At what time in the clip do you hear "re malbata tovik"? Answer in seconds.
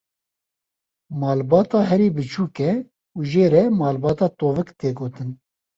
3.53-4.69